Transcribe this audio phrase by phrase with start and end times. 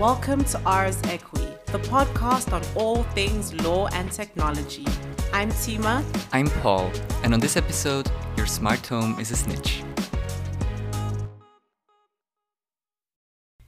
[0.00, 4.86] Welcome to Ars Equi, the podcast on all things law and technology.
[5.30, 6.02] I'm Tima.
[6.32, 6.90] I'm Paul,
[7.22, 9.82] and on this episode, your smart home is a snitch.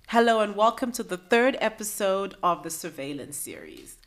[0.08, 3.98] Hello, and welcome to the third episode of the surveillance series.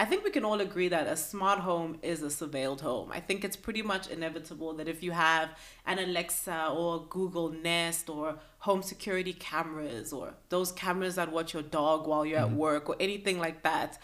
[0.00, 3.12] I think we can all agree that a smart home is a surveilled home.
[3.12, 5.50] I think it's pretty much inevitable that if you have
[5.84, 11.62] an Alexa or Google Nest or home security cameras or those cameras that watch your
[11.62, 12.56] dog while you're at mm-hmm.
[12.56, 13.98] work or anything like that,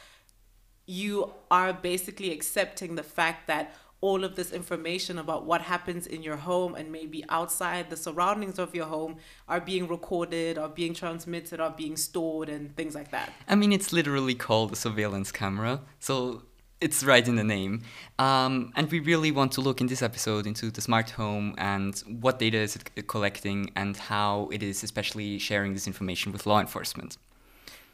[0.84, 3.74] you are basically accepting the fact that
[4.06, 8.56] all of this information about what happens in your home and maybe outside the surroundings
[8.64, 9.16] of your home
[9.48, 13.28] are being recorded, are being transmitted, are being stored, and things like that.
[13.48, 16.42] I mean, it's literally called a surveillance camera, so
[16.80, 17.82] it's right in the name.
[18.26, 21.92] Um, and we really want to look in this episode into the smart home and
[22.24, 26.60] what data is it collecting and how it is especially sharing this information with law
[26.60, 27.16] enforcement.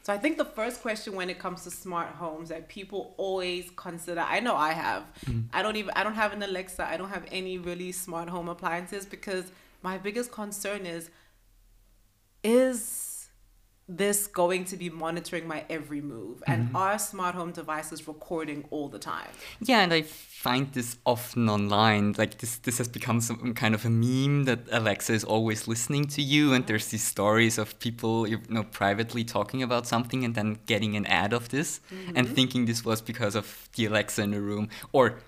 [0.03, 3.71] So I think the first question when it comes to smart homes that people always
[3.77, 5.03] consider, I know I have.
[5.25, 5.45] Mm.
[5.53, 6.85] I don't even I don't have an Alexa.
[6.85, 9.45] I don't have any really smart home appliances because
[9.81, 11.09] my biggest concern is
[12.43, 13.12] is
[13.87, 16.75] this going to be monitoring my every move and mm-hmm.
[16.75, 19.27] are smart home devices recording all the time?
[19.59, 22.15] Yeah, and I find this often online.
[22.17, 26.05] Like this, this has become some kind of a meme that Alexa is always listening
[26.07, 30.35] to you, and there's these stories of people, you know, privately talking about something and
[30.35, 32.33] then getting an ad of this and mm-hmm.
[32.33, 35.19] thinking this was because of the Alexa in the room or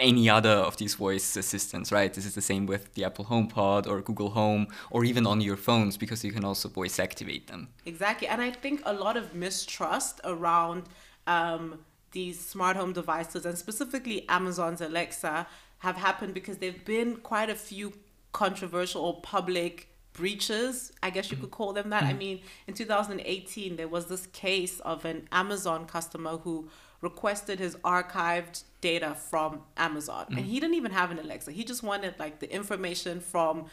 [0.00, 2.12] any other of these voice assistants, right?
[2.12, 5.56] This is the same with the Apple HomePod or Google Home or even on your
[5.56, 7.68] phones because you can also voice activate them.
[7.86, 8.26] Exactly.
[8.26, 10.84] And I think a lot of mistrust around
[11.26, 11.80] um,
[12.12, 15.46] these smart home devices and specifically Amazon's Alexa
[15.78, 17.92] have happened because there have been quite a few
[18.32, 22.02] controversial or public breaches, I guess you could call them that.
[22.02, 26.68] I mean, in 2018, there was this case of an Amazon customer who
[27.00, 30.26] requested his archived data from Amazon.
[30.28, 30.54] And he mm-hmm.
[30.60, 31.52] didn't even have an Alexa.
[31.52, 33.66] He just wanted like the information from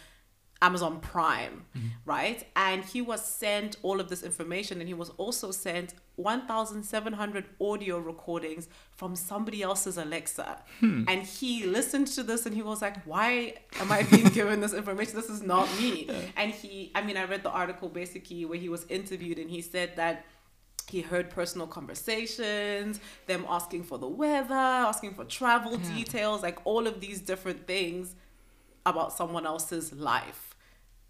[0.62, 1.88] Amazon Prime, mm-hmm.
[2.06, 2.46] right?
[2.56, 8.00] And he was sent all of this information, and he was also sent 1,700 audio
[8.00, 10.64] recordings from somebody else's Alexa.
[10.80, 11.04] Hmm.
[11.08, 14.74] And he listened to this and he was like, Why am I being given this
[14.74, 15.16] information?
[15.16, 16.10] This is not me.
[16.36, 19.62] And he, I mean, I read the article basically where he was interviewed, and he
[19.62, 20.26] said that
[20.90, 26.88] he heard personal conversations, them asking for the weather, asking for travel details, like all
[26.88, 28.16] of these different things
[28.86, 30.56] about someone else's life.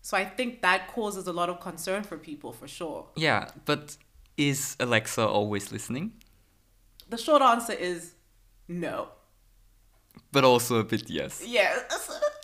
[0.02, 3.08] So I think that causes a lot of concern for people for sure.
[3.16, 3.98] Yeah, but
[4.38, 6.14] is Alexa always listening?
[7.10, 8.14] The short answer is
[8.68, 9.10] no.
[10.32, 11.44] But also a bit yes.
[11.46, 11.78] Yeah.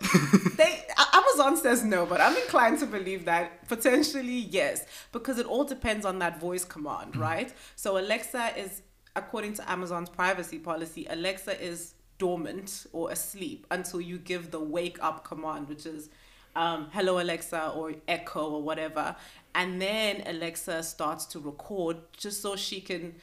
[0.58, 5.64] they Amazon says no, but I'm inclined to believe that potentially yes, because it all
[5.64, 7.54] depends on that voice command, right?
[7.76, 8.82] So Alexa is
[9.16, 14.98] according to Amazon's privacy policy, Alexa is dormant or asleep until you give the wake
[15.02, 16.10] up command, which is
[16.56, 19.16] um, hello Alexa or Echo or whatever.
[19.56, 23.16] And then Alexa starts to record just so she can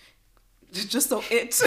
[0.88, 1.60] just so it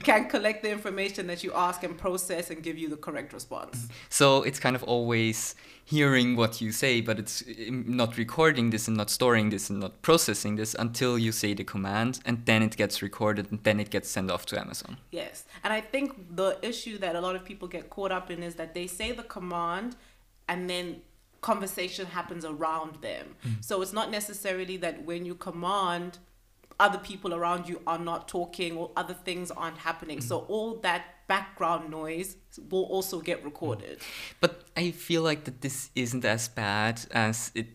[0.02, 3.88] can collect the information that you ask and process and give you the correct response.
[4.08, 8.88] So it's kind of always hearing what you say, but it's um, not recording this
[8.88, 12.62] and not storing this and not processing this until you say the command, and then
[12.62, 14.96] it gets recorded and then it gets sent off to Amazon.
[15.10, 15.44] Yes.
[15.62, 18.56] And I think the issue that a lot of people get caught up in is
[18.56, 19.96] that they say the command
[20.48, 21.02] and then
[21.40, 23.36] conversation happens around them.
[23.60, 26.18] So it's not necessarily that when you command,
[26.78, 30.20] other people around you are not talking or other things aren't happening.
[30.20, 30.52] So mm-hmm.
[30.52, 32.36] all that background noise
[32.70, 33.98] will also get recorded.
[33.98, 34.36] Mm-hmm.
[34.40, 37.66] But I feel like that this isn't as bad as it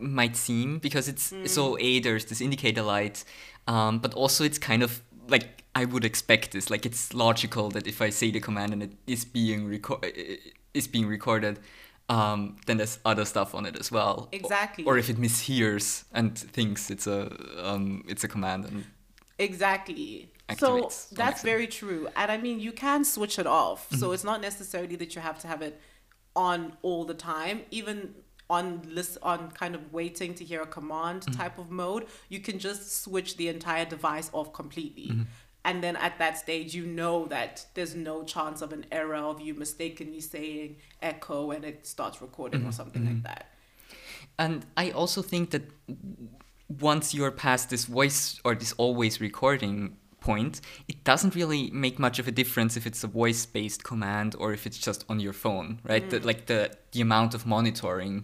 [0.00, 3.24] might seem because it's so a there's this indicator light,
[3.66, 6.70] um, but also it's kind of like I would expect this.
[6.70, 10.04] Like it's logical that if I say the command and it is being reco-
[10.74, 11.58] is being recorded,
[12.08, 14.28] um, then there's other stuff on it as well.
[14.32, 14.84] Exactly.
[14.84, 17.30] Or if it mishears and thinks it's a
[17.62, 18.84] um, it's a command and
[19.38, 20.32] Exactly.
[20.58, 22.08] So that's very true.
[22.16, 23.88] And I mean, you can switch it off.
[23.88, 23.98] Mm-hmm.
[23.98, 25.80] So it's not necessarily that you have to have it
[26.34, 27.62] on all the time.
[27.70, 28.14] Even
[28.50, 31.40] on list on kind of waiting to hear a command Mm-hmm.
[31.40, 35.08] type of mode, you can just switch the entire device off completely.
[35.08, 35.22] Mm-hmm.
[35.68, 39.36] And then at that stage, you know that there's no chance of an error of
[39.46, 42.70] you mistakenly saying echo and it starts recording Mm-hmm.
[42.70, 43.44] or something like that.
[44.38, 45.64] And I also think that
[46.80, 50.54] once you're past this voice or this always recording point,
[50.92, 54.66] it doesn't really make much of a difference if it's a voice-based command or if
[54.66, 56.08] it's just on your phone, right?
[56.10, 56.60] The, like the
[56.92, 58.14] the amount of monitoring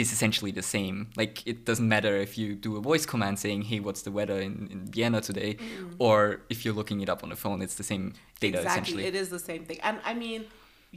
[0.00, 0.96] is essentially the same.
[1.16, 4.38] Like it doesn't matter if you do a voice command saying, "Hey, what's the weather
[4.48, 5.94] in, in Vienna today?" Mm.
[5.98, 6.16] or
[6.48, 8.04] if you're looking it up on the phone, it's the same
[8.40, 9.04] data exactly essentially.
[9.06, 10.44] it is the same thing and i mean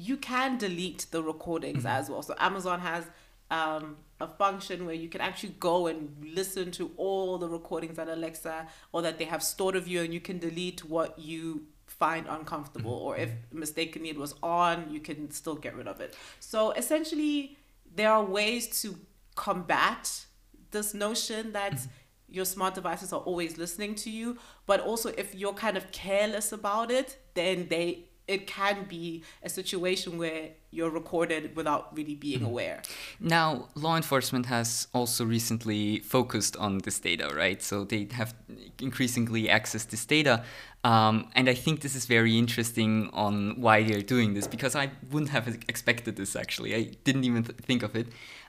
[0.10, 1.98] you can delete the recordings Mm-hmm.
[2.00, 3.04] as well so amazon has
[3.52, 3.86] um,
[4.20, 6.00] a function where you can actually go and
[6.40, 10.14] listen to all the recordings that alexa or that they have stored of you and
[10.14, 11.44] you can delete what you
[11.88, 16.12] find uncomfortable or if mistakenly it was on you can still get rid of it
[16.40, 17.58] so essentially
[18.00, 18.96] there are ways to
[19.36, 20.26] combat
[20.72, 21.92] this notion that mm-hmm.
[22.30, 26.52] your smart devices are always listening to you but also if you're kind of careless
[26.52, 32.40] about it then they it can be a situation where you're recorded without really being
[32.40, 32.54] mm-hmm.
[32.54, 32.82] aware
[33.20, 37.62] Now, law enforcement has also recently focused on this data, right?
[37.62, 38.34] So they have
[38.80, 40.44] increasingly accessed this data.
[40.84, 44.92] Um, and I think this is very interesting on why they're doing this because I
[45.12, 46.74] wouldn't have expected this actually.
[46.74, 48.08] I didn't even th- think of it.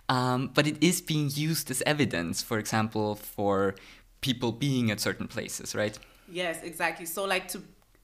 [0.08, 3.74] Um, but it is being used as evidence, for example, for
[4.20, 5.98] people being at certain places, right?
[6.30, 7.06] Yes, exactly.
[7.06, 7.62] So like to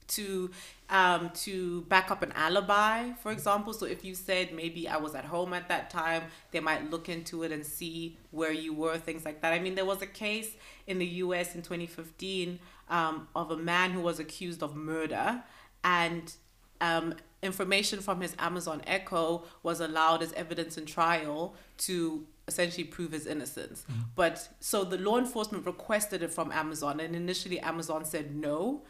[0.08, 0.50] to
[0.88, 3.72] um to back up an alibi, for example.
[3.72, 7.08] So if you said maybe I was at home at that time, they might look
[7.08, 9.52] into it and see where you were, things like that.
[9.52, 10.56] I mean, there was a case
[10.86, 11.54] in the U.S.
[11.54, 12.58] in 2015
[12.88, 15.42] um, of a man who was accused of murder,
[15.82, 16.32] and
[16.80, 23.12] um, information from his Amazon Echo was allowed as evidence in trial to essentially prove
[23.12, 23.84] his innocence.
[24.14, 28.82] But so the law enforcement requested it from Amazon, and initially Amazon said no.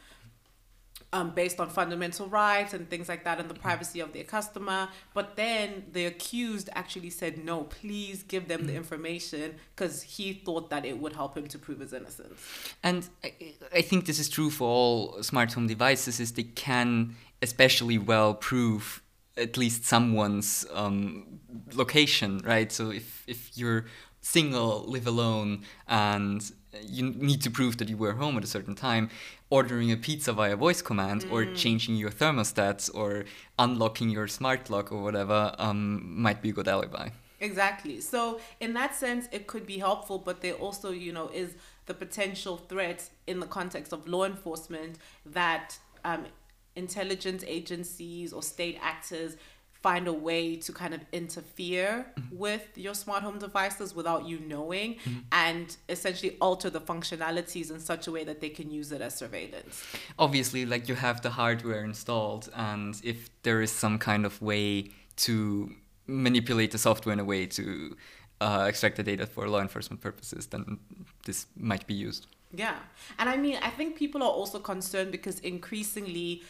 [1.12, 4.88] Um, based on fundamental rights and things like that and the privacy of their customer.
[5.14, 10.68] But then the accused actually said, no, please give them the information because he thought
[10.70, 12.40] that it would help him to prove his innocence.
[12.82, 13.32] And I,
[13.72, 18.34] I think this is true for all smart home devices is they can especially well
[18.34, 19.00] prove
[19.36, 21.40] at least someone's um,
[21.74, 22.72] location, right?
[22.72, 23.86] So if, if you're
[24.20, 26.42] single, live alone, and
[26.82, 29.10] you need to prove that you were home at a certain time,
[29.50, 33.24] ordering a pizza via voice command or changing your thermostats or
[33.58, 37.08] unlocking your smart lock or whatever um, might be a good alibi.
[37.40, 38.00] Exactly.
[38.00, 41.54] So in that sense, it could be helpful, but there also, you know, is
[41.86, 44.96] the potential threat in the context of law enforcement
[45.26, 46.26] that um,
[46.74, 49.36] intelligence agencies or state actors
[49.86, 54.96] find a way to kind of interfere with your smart home devices without you knowing
[55.30, 59.14] and essentially alter the functionalities in such a way that they can use it as
[59.14, 59.74] surveillance.
[60.18, 64.90] obviously like you have the hardware installed and if there is some kind of way
[65.14, 65.70] to
[66.08, 67.96] manipulate the software in a way to
[68.40, 70.80] uh, extract the data for law enforcement purposes then
[71.26, 72.76] this might be used Yeah.
[73.18, 76.42] And I mean, I think people are also concerned because increasingly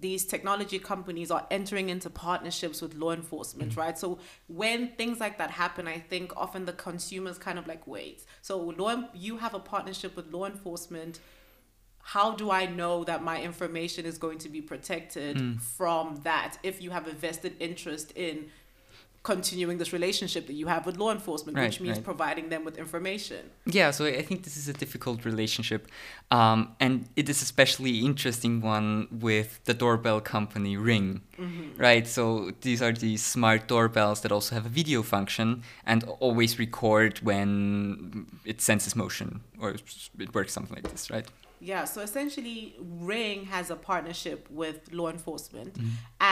[0.00, 3.76] these technology companies are entering into partnerships with law enforcement, mm.
[3.76, 3.98] right?
[3.98, 8.24] So when things like that happen, I think often the consumers kind of like, wait,
[8.40, 11.20] so law, you have a partnership with law enforcement.
[12.02, 15.60] How do I know that my information is going to be protected mm.
[15.60, 18.50] from that if you have a vested interest in
[19.22, 22.04] continuing this relationship that you have with law enforcement, which means right.
[22.04, 23.50] providing them with information?
[23.66, 25.88] yeah so i think this is a difficult relationship
[26.30, 31.20] um, and it is especially interesting one with the doorbell company ring
[31.76, 36.58] right so these are these smart doorbells that also have a video function and always
[36.58, 39.70] record when it senses motion or
[40.18, 41.26] it works something like this right
[41.60, 42.76] Yeah, so essentially,
[43.12, 45.88] Ring has a partnership with law enforcement, Mm-hmm.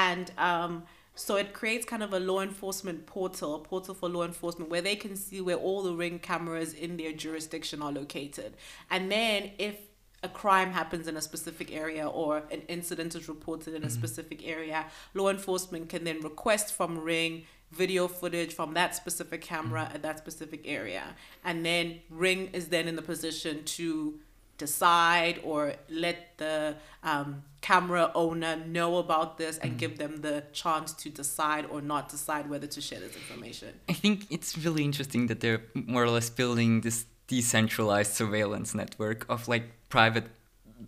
[0.06, 0.72] and um,
[1.16, 4.82] so it creates kind of a law enforcement portal, a portal for law enforcement, where
[4.82, 8.54] they can see where all the Ring cameras in their jurisdiction are located,
[8.90, 9.76] and then if
[10.22, 13.94] a crime happens in a specific area or an incident is reported in a mm-hmm.
[13.94, 19.82] specific area, law enforcement can then request from Ring video footage from that specific camera
[19.82, 19.96] mm-hmm.
[19.96, 24.20] at that specific area, and then Ring is then in the position to
[24.58, 30.92] decide or let the um, camera owner know about this and give them the chance
[30.92, 33.68] to decide or not decide whether to share this information.
[33.88, 39.26] I think it's really interesting that they're more or less building this decentralized surveillance network
[39.28, 40.26] of like private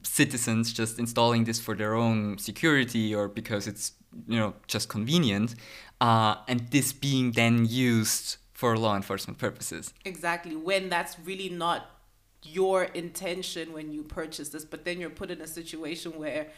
[0.02, 3.92] citizens just installing this for their own security or because it's
[4.26, 5.54] you know just convenient,
[6.00, 9.92] uh, and this being then used for law enforcement purposes.
[10.04, 11.97] Exactly, when that's really not
[12.42, 16.48] your intention when you purchase this, but then you're put in a situation where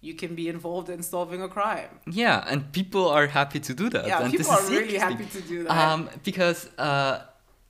[0.00, 1.88] you can be involved in solving a crime.
[2.06, 4.06] Yeah, and people are happy to do that.
[4.06, 5.70] Yeah, and people this are is really happy to do that.
[5.70, 7.22] Um, because uh,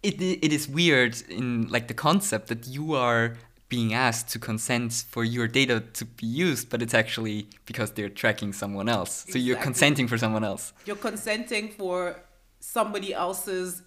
[0.02, 3.36] it it is weird in like the concept that you are
[3.68, 8.14] being asked to consent for your data to be used, but it's actually because they're
[8.22, 9.24] tracking someone else.
[9.30, 10.72] So you're consenting for someone else.
[10.86, 12.16] You're consenting for
[12.60, 13.82] somebody else's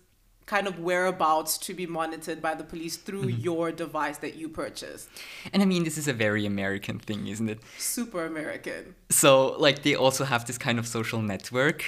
[0.48, 3.42] kind of whereabouts to be monitored by the police through Mm-hmm.
[3.50, 5.10] your device that you purchased.
[5.54, 7.60] And I mean, this is a very American thing, isn't it?
[7.77, 8.96] Super American.
[9.10, 9.30] So,
[9.66, 11.80] like, they also have this kind of social network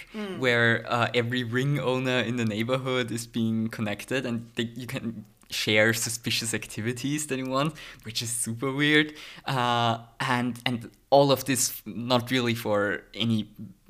[0.43, 5.25] where uh, every ring owner in the neighborhood is being connected, and they, you can
[5.49, 7.73] share suspicious activities that you want,
[8.03, 9.13] which is super weird.
[9.45, 13.47] Uh, and and all of this not really for any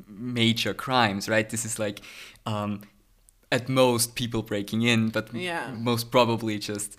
[0.07, 1.49] major crimes, right?
[1.49, 1.99] This is like.
[2.45, 2.81] Um,
[3.51, 5.71] at most people breaking in, but Yeah.
[5.77, 6.97] most probably just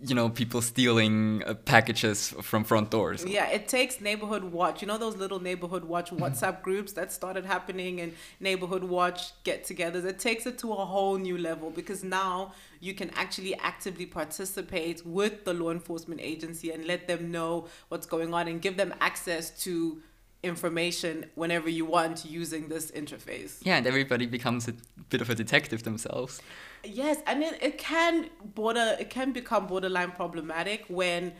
[0.00, 3.22] you know people stealing uh, packages from front doors.
[3.22, 4.80] Yeah, it takes neighborhood watch.
[4.80, 6.22] You know those little neighborhood watch Mm-hmm.
[6.24, 10.04] WhatsApp groups that started happening and neighborhood watch get-togethers.
[10.06, 15.04] It takes it to a whole new level because now you can actually actively participate
[15.04, 18.94] with the law enforcement agency and let them know what's going on and give them
[19.00, 20.00] access to
[20.44, 23.58] information whenever you want using this interface.
[23.62, 24.74] Yeah, and everybody becomes a
[25.08, 26.40] bit of a detective themselves.
[26.84, 31.32] Yes, and it, it can border it can become borderline problematic when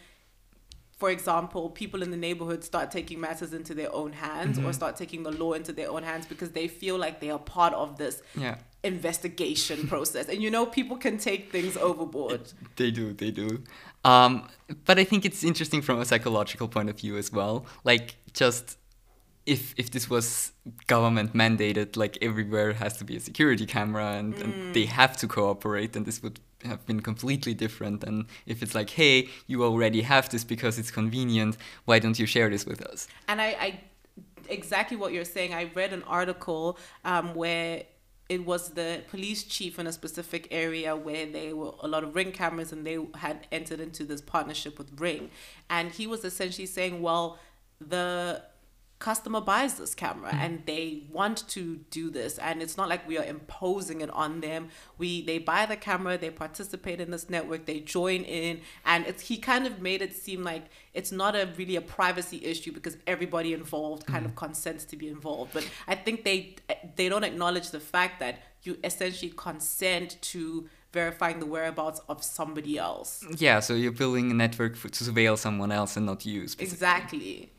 [0.96, 4.94] for example, people in the neighborhood start taking matters into their own hands or start
[4.96, 7.98] taking the law into their own hands because they feel like they are part of
[7.98, 10.28] this Yeah, investigation process.
[10.28, 12.52] And you know, people can take things overboard.
[12.76, 13.64] they do, they do.
[14.04, 14.48] Um,
[14.84, 17.66] but I think it's interesting from a psychological point of view as well.
[17.82, 18.78] Like, just
[19.46, 20.52] if if this was
[20.86, 25.26] government mandated, like everywhere has to be a security camera and, and they have to
[25.26, 30.02] cooperate, then this would have been completely different than if it's like, hey, you already
[30.02, 31.56] have this because it's convenient.
[31.84, 33.06] Why don't you share this with us?
[33.28, 33.80] And I, I
[34.48, 35.52] exactly what you're saying.
[35.52, 37.82] I read an article um, where
[38.30, 42.14] it was the police chief in a specific area where there were a lot of
[42.14, 45.30] ring cameras and they had entered into this partnership with ring
[45.68, 47.38] and he was essentially saying well
[47.80, 48.42] the
[49.04, 50.44] customer buys this camera mm-hmm.
[50.44, 54.40] and they want to do this and it's not like we are imposing it on
[54.40, 54.68] them.
[54.96, 59.24] We they buy the camera they participate in this network they join in and it's
[59.28, 62.96] he kind of made it seem like it's not a really a privacy issue because
[63.06, 64.30] everybody involved kind mm-hmm.
[64.30, 65.52] of consents to be involved.
[65.52, 66.56] But i think they
[66.96, 72.78] they don't acknowledge the fact that you essentially consent to verifying the whereabouts of somebody
[72.78, 73.22] else.
[73.36, 76.42] Yeah, so you're building a network for, to surveil someone else and not you.
[76.58, 77.50] Exactly.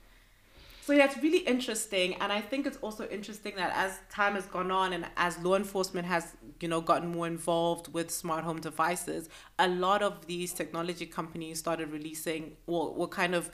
[0.86, 4.70] So it's really interesting, and I think it's also interesting that as time has gone
[4.70, 9.28] on and as law enforcement has, you know, gotten more involved with smart home devices,
[9.58, 13.50] a lot of these technology companies started releasing, well, were kind of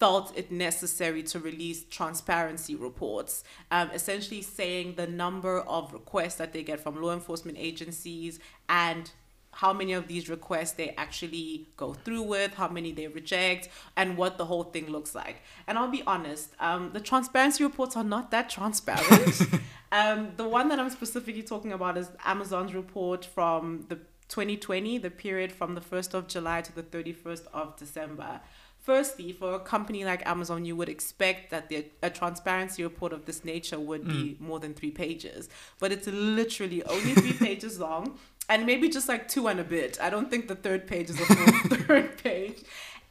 [0.00, 6.54] felt it necessary to release transparency reports, um, essentially saying the number of requests that
[6.54, 8.38] they get from law enforcement agencies
[8.70, 9.10] and
[9.54, 14.16] how many of these requests they actually go through with, how many they reject, and
[14.16, 15.36] what the whole thing looks like.
[15.66, 19.42] And I'll be honest, um, the transparency reports are not that transparent.
[19.92, 23.96] um, the one that I'm specifically talking about is Amazon's report from the
[24.28, 28.40] 2020, the period from the 1st of July to the 31st of December.
[28.84, 33.24] Firstly, for a company like Amazon, you would expect that the, a transparency report of
[33.24, 38.18] this nature would be more than three pages, but it's literally only three pages long
[38.48, 39.98] and maybe just like two and a bit.
[40.00, 42.62] I don't think the third page is a full third page.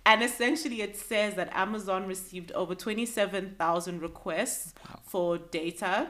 [0.06, 4.74] And essentially, it says that Amazon received over 27,000 requests
[5.04, 6.10] for data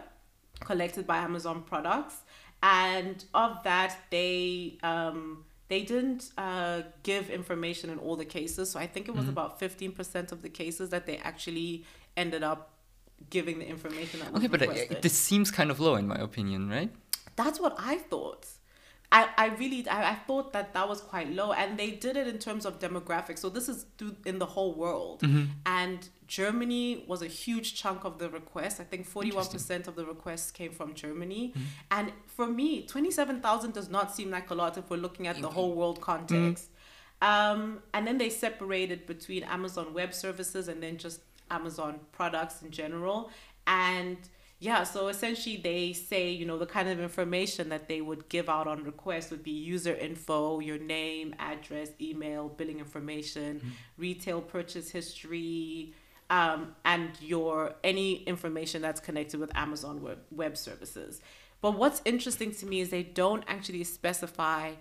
[0.61, 2.15] collected by Amazon products.
[2.63, 8.71] And of that, they um, they didn't uh, give information in all the cases.
[8.71, 12.71] So I think it was about 15% of the cases that they actually ended up
[13.29, 16.15] giving the information that was Okay, but uh, this seems kind of low in my
[16.15, 16.91] opinion, right?
[17.35, 18.45] That's what I thought.
[19.13, 22.27] I, I really I, I thought that that was quite low and they did it
[22.27, 23.39] in terms of demographics.
[23.39, 25.21] So this is through in the whole world.
[25.21, 25.43] Mm-hmm.
[25.67, 30.49] And Germany was a huge chunk of the requests I think 41% of the requests
[30.49, 31.53] came from Germany.
[31.55, 31.65] Mm-hmm.
[31.91, 35.49] And for me 27,000 does not seem like a lot if we're looking at the
[35.49, 36.65] whole world context.
[36.65, 36.73] Mm-hmm.
[37.23, 42.71] Um, and then they separated between Amazon Web Services and then just Amazon products in
[42.71, 43.29] general.
[43.67, 44.17] And
[44.63, 48.47] yeah, so essentially they say, you know, the kind of information that they would give
[48.47, 54.89] out on request would be user info, your name, address, email, billing information, retail purchase
[54.89, 55.93] history,
[56.29, 61.19] um, and your any information that's connected with Amazon web, web services.
[61.59, 64.75] But what's interesting to me is they don't actually specify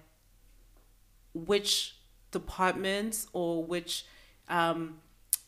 [1.34, 1.96] which
[2.30, 4.06] departments or which
[4.48, 5.00] um,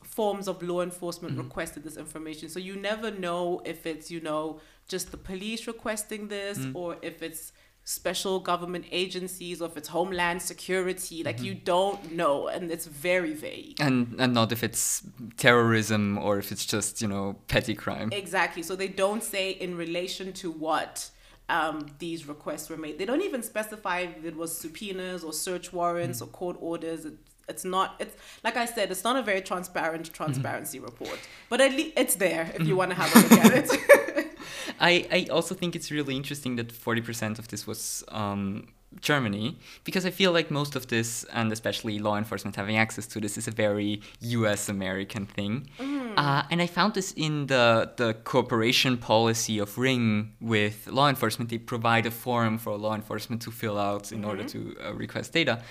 [0.04, 1.48] forms of law enforcement mm-hmm.
[1.48, 2.48] requested this information.
[2.48, 6.74] So you never know if it's, you know, just the police requesting this mm.
[6.74, 7.52] or if it's
[7.84, 11.22] special government agencies or if it's homeland security.
[11.22, 11.64] Like you mm-hmm.
[11.64, 13.80] don't know and it's very vague.
[13.80, 15.02] And and not if it's
[15.36, 18.10] terrorism or if it's just you know petty crime.
[18.12, 18.62] Exactly.
[18.62, 21.10] So they don't say in relation to what.
[21.48, 22.98] um, these requests were made.
[22.98, 26.22] They don't even specify if it was subpoenas or search warrants mm.
[26.22, 27.04] or court orders.
[27.04, 27.14] It,
[27.48, 27.96] it's not.
[27.98, 28.90] It's like I said.
[28.90, 32.90] It's not a very transparent transparency report, but at least it's there if you want
[32.90, 34.30] to have a look at it.
[34.80, 38.68] I, I also think it's really interesting that 40% of this was um,
[39.00, 43.20] Germany, because I feel like most of this, and especially law enforcement having access to
[43.20, 45.68] this, is a very US American thing.
[45.78, 46.14] Mm.
[46.16, 51.50] Uh, and I found this in the, the cooperation policy of Ring with law enforcement.
[51.50, 54.30] They provide a form for law enforcement to fill out in mm-hmm.
[54.30, 55.62] order to uh, request data.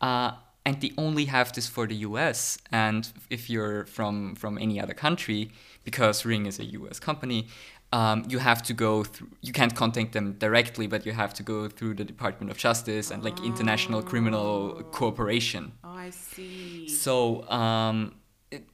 [0.00, 0.32] Uh,
[0.64, 2.58] and they only have this for the US.
[2.70, 5.50] And if you're from, from any other country,
[5.84, 7.48] because Ring is a US company,
[7.92, 11.42] um, you have to go through you can't contact them directly but you have to
[11.42, 14.02] go through the department of justice and like international oh.
[14.02, 18.14] criminal cooperation oh i see so um,
[18.50, 18.64] it,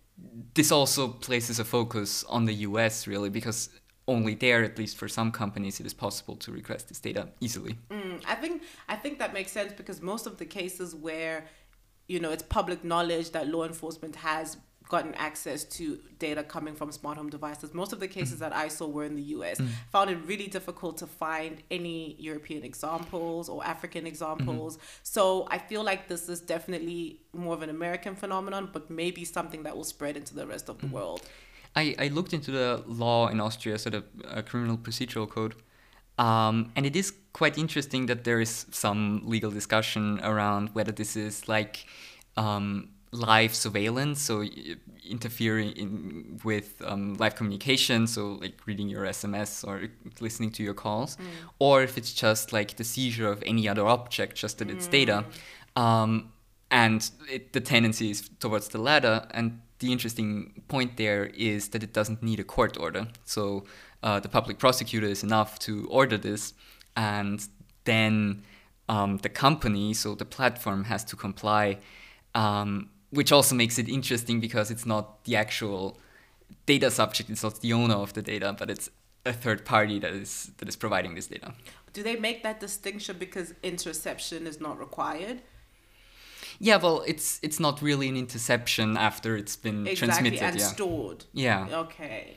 [0.54, 3.70] this also places a focus on the us really because
[4.06, 7.76] only there at least for some companies it is possible to request this data easily
[7.90, 11.44] mm, i think i think that makes sense because most of the cases where
[12.08, 14.56] you know it's public knowledge that law enforcement has
[14.88, 17.74] gotten access to data coming from smart home devices.
[17.74, 18.40] Most of the cases mm.
[18.40, 19.58] that I saw were in the US.
[19.58, 19.68] Mm.
[19.92, 24.76] Found it really difficult to find any European examples or African examples.
[24.76, 24.86] Mm-hmm.
[25.02, 29.62] So I feel like this is definitely more of an American phenomenon, but maybe something
[29.64, 30.92] that will spread into the rest of the mm.
[30.92, 31.22] world.
[31.76, 35.54] I, I looked into the law in Austria, so the uh, criminal procedural code.
[36.18, 41.16] Um, and it is quite interesting that there is some legal discussion around whether this
[41.16, 41.86] is like
[42.36, 44.44] um, live surveillance, so
[45.08, 49.88] interfering in, with um, live communication, so like reading your SMS or
[50.20, 51.24] listening to your calls, mm.
[51.58, 54.74] or if it's just like the seizure of any other object, just that mm.
[54.74, 55.24] it's data.
[55.76, 56.32] Um,
[56.70, 59.26] and it, the tendency is towards the latter.
[59.30, 63.08] And the interesting point there is that it doesn't need a court order.
[63.24, 63.64] So
[64.02, 66.54] uh, the public prosecutor is enough to order this,
[66.96, 67.46] and
[67.84, 68.42] then
[68.88, 71.78] um, the company, so the platform, has to comply.
[72.34, 75.98] Um, which also makes it interesting because it's not the actual
[76.66, 78.90] data subject, it's not the owner of the data, but it's
[79.24, 81.54] a third party that is that is providing this data.
[81.92, 85.40] Do they make that distinction because interception is not required?
[86.60, 90.66] Yeah, well, it's it's not really an interception after it's been exactly, transmitted and yeah.
[90.66, 91.24] stored.
[91.32, 91.68] Yeah.
[91.72, 92.36] Okay.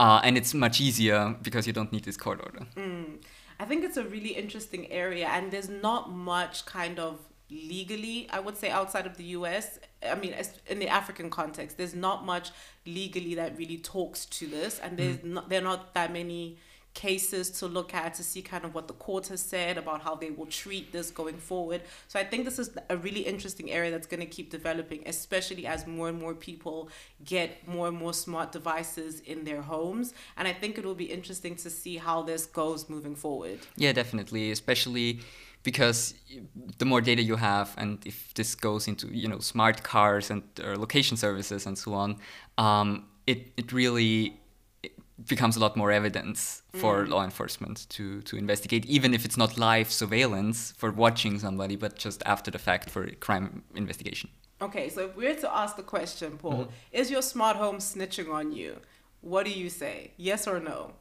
[0.00, 2.66] Uh, and it's much easier because you don't need this court order.
[2.74, 3.18] Mm.
[3.58, 7.18] I think it's a really interesting area, and there's not much kind of
[7.50, 9.78] legally, I would say, outside of the US.
[10.02, 10.34] I mean,
[10.66, 12.48] in the African context, there's not much
[12.86, 15.34] legally that really talks to this, and there's mm.
[15.34, 16.56] not, there are not that many
[16.94, 20.14] cases to look at to see kind of what the court has said about how
[20.14, 21.82] they will treat this going forward.
[22.08, 25.66] So I think this is a really interesting area that's going to keep developing, especially
[25.66, 26.90] as more and more people
[27.24, 30.14] get more and more smart devices in their homes.
[30.36, 33.60] And I think it will be interesting to see how this goes moving forward.
[33.76, 35.20] Yeah, definitely, especially
[35.62, 36.14] because
[36.78, 40.42] the more data you have and if this goes into you know smart cars and
[40.64, 42.16] uh, location services and so on
[42.56, 44.40] um, it, it really
[45.26, 47.08] becomes a lot more evidence for mm.
[47.08, 51.96] law enforcement to, to investigate even if it's not live surveillance for watching somebody but
[51.96, 54.30] just after the fact for crime investigation.
[54.60, 56.70] Okay so if we were to ask the question paul mm-hmm.
[56.92, 58.76] is your smart home snitching on you?
[59.20, 60.12] What do you say?
[60.16, 60.92] Yes or no?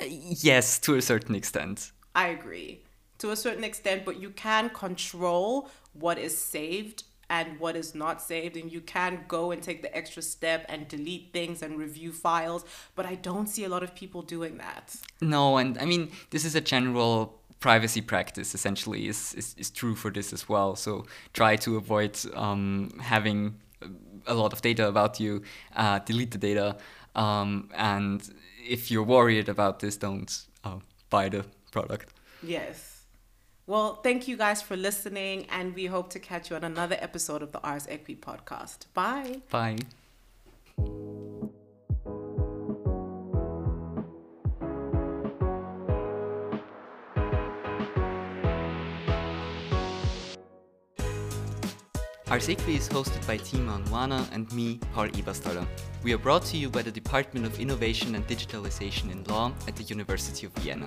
[0.00, 1.92] Uh, yes to a certain extent.
[2.14, 2.82] I agree.
[3.18, 8.20] To a certain extent, but you can control what is saved and what is not
[8.20, 12.12] saved and you can go and take the extra step and delete things and review
[12.12, 12.62] files
[12.94, 14.94] but i don't see a lot of people doing that.
[15.20, 17.14] No and i mean this is a general
[17.58, 20.74] privacy practice essentially is, is, is true for this as well.
[20.74, 23.54] So try to avoid um, having
[24.26, 25.42] a lot of data about you
[25.76, 26.76] uh, delete the data
[27.14, 28.18] um, and
[28.76, 30.32] if you're worried about this don't
[30.64, 32.12] uh, buy the product.
[32.42, 32.91] Yes
[33.66, 37.42] well, thank you guys for listening, and we hope to catch you on another episode
[37.42, 38.86] of the Ars Equi podcast.
[38.94, 39.42] Bye.
[39.50, 39.78] Bye.
[52.32, 55.66] Ars Equi is hosted by Tima Anwana and me, Paul Eberstaller.
[56.02, 59.76] We are brought to you by the Department of Innovation and Digitalization in Law at
[59.76, 60.86] the University of Vienna.